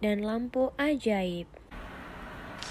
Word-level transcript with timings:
dan 0.00 0.24
lampu 0.24 0.72
ajaib. 0.80 1.44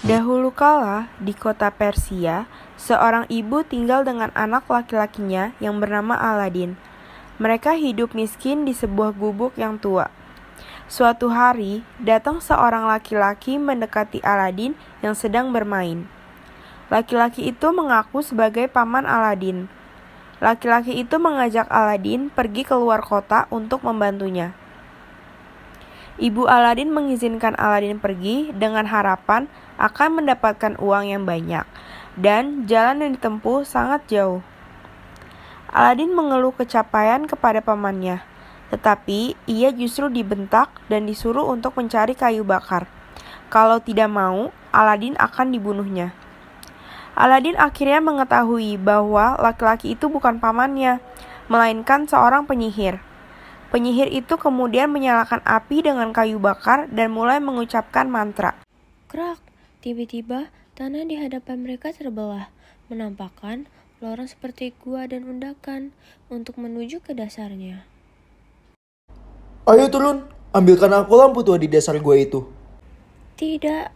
Dahulu 0.00 0.50
kala, 0.50 1.10
di 1.22 1.30
kota 1.34 1.70
Persia, 1.70 2.50
seorang 2.74 3.26
ibu 3.30 3.62
tinggal 3.62 4.02
dengan 4.02 4.34
anak 4.34 4.66
laki-lakinya 4.66 5.54
yang 5.62 5.78
bernama 5.78 6.18
Aladin. 6.18 6.74
Mereka 7.40 7.78
hidup 7.78 8.12
miskin 8.12 8.66
di 8.66 8.74
sebuah 8.76 9.14
gubuk 9.16 9.56
yang 9.56 9.80
tua. 9.80 10.10
Suatu 10.90 11.30
hari, 11.30 11.86
datang 12.02 12.42
seorang 12.42 12.88
laki-laki 12.88 13.56
mendekati 13.56 14.18
Aladin 14.26 14.74
yang 15.04 15.14
sedang 15.14 15.54
bermain. 15.54 16.08
Laki-laki 16.90 17.46
itu 17.46 17.70
mengaku 17.70 18.26
sebagai 18.26 18.66
paman 18.66 19.06
Aladin. 19.06 19.70
Laki-laki 20.42 20.98
itu 20.98 21.20
mengajak 21.20 21.68
Aladin 21.70 22.32
pergi 22.32 22.66
keluar 22.66 23.04
kota 23.04 23.46
untuk 23.52 23.84
membantunya. 23.86 24.56
Ibu 26.20 26.44
Aladin 26.44 26.92
mengizinkan 26.92 27.56
Aladin 27.56 27.96
pergi 27.96 28.52
dengan 28.52 28.84
harapan 28.84 29.48
akan 29.80 30.20
mendapatkan 30.20 30.76
uang 30.76 31.08
yang 31.08 31.24
banyak, 31.24 31.64
dan 32.20 32.68
jalan 32.68 33.00
yang 33.00 33.12
ditempuh 33.16 33.64
sangat 33.64 34.04
jauh. 34.04 34.44
Aladin 35.72 36.12
mengeluh 36.12 36.52
kecapaian 36.52 37.24
kepada 37.24 37.64
pamannya, 37.64 38.20
tetapi 38.68 39.32
ia 39.48 39.72
justru 39.72 40.12
dibentak 40.12 40.68
dan 40.92 41.08
disuruh 41.08 41.48
untuk 41.48 41.72
mencari 41.80 42.12
kayu 42.12 42.44
bakar. 42.44 42.84
Kalau 43.48 43.80
tidak 43.80 44.12
mau, 44.12 44.52
Aladin 44.76 45.16
akan 45.16 45.56
dibunuhnya. 45.56 46.12
Aladin 47.16 47.56
akhirnya 47.56 48.04
mengetahui 48.04 48.76
bahwa 48.76 49.40
laki-laki 49.40 49.96
itu 49.96 50.12
bukan 50.12 50.36
pamannya, 50.36 51.00
melainkan 51.48 52.04
seorang 52.04 52.44
penyihir. 52.44 53.00
Penyihir 53.70 54.10
itu 54.10 54.34
kemudian 54.34 54.90
menyalakan 54.90 55.38
api 55.46 55.86
dengan 55.86 56.10
kayu 56.10 56.42
bakar 56.42 56.90
dan 56.90 57.14
mulai 57.14 57.38
mengucapkan 57.38 58.10
mantra. 58.10 58.58
Krak, 59.06 59.38
tiba-tiba 59.78 60.50
tanah 60.74 61.06
di 61.06 61.14
hadapan 61.14 61.62
mereka 61.62 61.94
terbelah, 61.94 62.50
menampakkan 62.90 63.70
lorong 64.02 64.26
seperti 64.26 64.74
gua 64.82 65.06
dan 65.06 65.22
undakan 65.22 65.94
untuk 66.26 66.58
menuju 66.58 66.98
ke 66.98 67.14
dasarnya. 67.14 67.86
Ayo 69.70 69.86
turun, 69.86 70.26
ambilkan 70.50 70.90
aku 70.90 71.14
lampu 71.14 71.46
tua 71.46 71.54
di 71.54 71.70
dasar 71.70 71.94
gua 72.02 72.18
itu. 72.18 72.50
Tidak, 73.38 73.86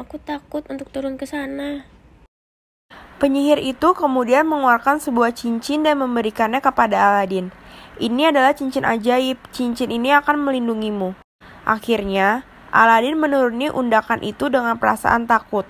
aku 0.00 0.16
takut 0.16 0.64
untuk 0.72 0.88
turun 0.88 1.20
ke 1.20 1.28
sana. 1.28 1.84
Penyihir 3.20 3.60
itu 3.60 3.92
kemudian 3.92 4.48
mengeluarkan 4.48 4.96
sebuah 4.96 5.36
cincin 5.36 5.84
dan 5.84 6.00
memberikannya 6.00 6.64
kepada 6.64 6.96
Aladin. 6.96 7.52
Ini 8.00 8.32
adalah 8.32 8.56
cincin 8.56 8.88
ajaib. 8.88 9.36
Cincin 9.52 9.92
ini 9.92 10.08
akan 10.16 10.40
melindungimu. 10.40 11.12
Akhirnya, 11.68 12.48
Aladin 12.72 13.20
menuruni 13.20 13.68
undakan 13.68 14.24
itu 14.24 14.48
dengan 14.48 14.80
perasaan 14.80 15.28
takut. 15.28 15.68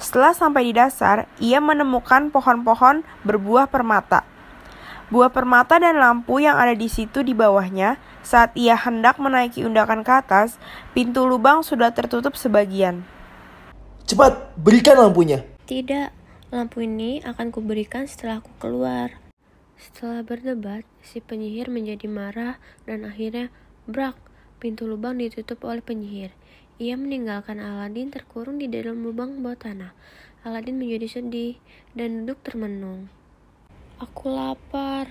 Setelah 0.00 0.32
sampai 0.32 0.72
di 0.72 0.72
dasar, 0.72 1.28
ia 1.44 1.60
menemukan 1.60 2.32
pohon-pohon 2.32 3.04
berbuah 3.20 3.68
permata. 3.68 4.24
Buah 5.12 5.28
permata 5.28 5.76
dan 5.76 6.00
lampu 6.00 6.40
yang 6.40 6.56
ada 6.56 6.72
di 6.72 6.88
situ 6.88 7.20
di 7.20 7.36
bawahnya, 7.36 8.00
saat 8.24 8.56
ia 8.56 8.80
hendak 8.80 9.20
menaiki 9.20 9.60
undakan 9.60 10.00
ke 10.00 10.24
atas, 10.24 10.56
pintu 10.96 11.28
lubang 11.28 11.60
sudah 11.60 11.92
tertutup 11.92 12.32
sebagian. 12.32 13.04
Cepat, 14.08 14.56
berikan 14.56 14.96
lampunya. 14.96 15.44
Tidak, 15.68 16.21
Lampu 16.52 16.84
ini 16.84 17.24
akan 17.24 17.48
kuberikan 17.48 18.04
setelah 18.04 18.44
aku 18.44 18.52
keluar. 18.60 19.16
Setelah 19.80 20.20
berdebat, 20.20 20.84
si 21.00 21.24
penyihir 21.24 21.72
menjadi 21.72 22.04
marah 22.04 22.60
dan 22.84 23.08
akhirnya 23.08 23.48
brak, 23.88 24.20
pintu 24.60 24.84
lubang 24.84 25.16
ditutup 25.16 25.64
oleh 25.64 25.80
penyihir. 25.80 26.28
Ia 26.76 27.00
meninggalkan 27.00 27.56
Aladin 27.56 28.12
terkurung 28.12 28.60
di 28.60 28.68
dalam 28.68 29.00
lubang 29.00 29.40
bawah 29.40 29.56
tanah. 29.56 29.96
Aladin 30.44 30.76
menjadi 30.76 31.24
sedih 31.24 31.56
dan 31.96 32.28
duduk 32.28 32.44
termenung. 32.44 33.08
Aku 33.96 34.28
lapar. 34.28 35.08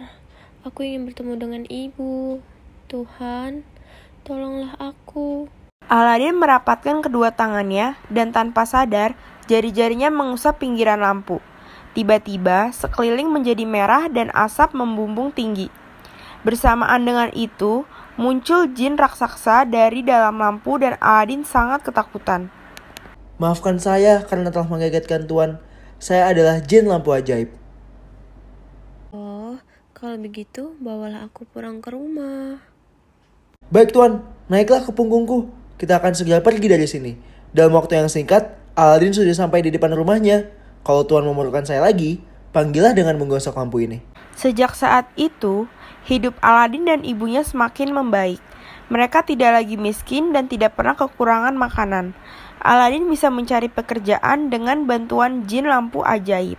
Aku 0.62 0.86
ingin 0.86 1.10
bertemu 1.10 1.34
dengan 1.42 1.64
ibu. 1.66 2.38
Tuhan, 2.86 3.66
tolonglah 4.22 4.78
aku. 4.78 5.50
Aladin 5.90 6.38
merapatkan 6.38 7.02
kedua 7.02 7.34
tangannya 7.34 7.98
dan 8.14 8.30
tanpa 8.30 8.70
sadar 8.70 9.18
Jari-jarinya 9.50 10.14
mengusap 10.14 10.62
pinggiran 10.62 11.02
lampu. 11.02 11.42
Tiba-tiba, 11.92 12.72
sekeliling 12.72 13.28
menjadi 13.28 13.68
merah 13.68 14.08
dan 14.08 14.32
asap 14.32 14.78
membumbung 14.78 15.34
tinggi. 15.34 15.68
Bersamaan 16.42 17.06
dengan 17.06 17.30
itu, 17.38 17.84
muncul 18.16 18.70
jin 18.72 18.96
raksasa 18.98 19.68
dari 19.68 20.02
dalam 20.02 20.38
lampu 20.38 20.78
dan 20.78 20.98
Aladin 21.02 21.46
sangat 21.46 21.86
ketakutan. 21.86 22.48
Maafkan 23.42 23.82
saya 23.82 24.22
karena 24.22 24.54
telah 24.54 24.70
mengagetkan 24.70 25.26
Tuan. 25.26 25.58
Saya 25.98 26.30
adalah 26.30 26.62
jin 26.62 26.86
lampu 26.86 27.10
ajaib. 27.14 27.50
Oh, 29.10 29.58
kalau 29.98 30.18
begitu 30.22 30.78
bawalah 30.78 31.26
aku 31.26 31.50
pulang 31.50 31.82
ke 31.82 31.90
rumah. 31.90 32.62
Baik 33.74 33.98
Tuan, 33.98 34.22
naiklah 34.46 34.86
ke 34.86 34.94
punggungku. 34.94 35.50
Kita 35.82 35.98
akan 35.98 36.14
segera 36.14 36.46
pergi 36.46 36.70
dari 36.70 36.86
sini. 36.86 37.18
Dalam 37.50 37.74
waktu 37.74 37.98
yang 37.98 38.10
singkat, 38.10 38.61
Aladin 38.82 39.14
sudah 39.14 39.38
sampai 39.38 39.62
di 39.62 39.70
depan 39.70 39.94
rumahnya. 39.94 40.50
Kalau 40.82 41.06
Tuan 41.06 41.22
memerlukan 41.22 41.62
saya 41.62 41.86
lagi, 41.86 42.18
panggillah 42.50 42.98
dengan 42.98 43.14
menggosok 43.22 43.54
lampu 43.54 43.86
ini. 43.86 44.02
Sejak 44.34 44.74
saat 44.74 45.06
itu, 45.14 45.70
hidup 46.10 46.34
Aladin 46.42 46.90
dan 46.90 47.06
ibunya 47.06 47.46
semakin 47.46 47.94
membaik. 47.94 48.42
Mereka 48.90 49.30
tidak 49.30 49.62
lagi 49.62 49.78
miskin 49.78 50.34
dan 50.34 50.50
tidak 50.50 50.74
pernah 50.74 50.98
kekurangan 50.98 51.54
makanan. 51.54 52.18
Aladin 52.58 53.06
bisa 53.06 53.30
mencari 53.30 53.70
pekerjaan 53.70 54.50
dengan 54.50 54.90
bantuan 54.90 55.46
jin 55.46 55.70
lampu 55.70 56.02
ajaib. 56.02 56.58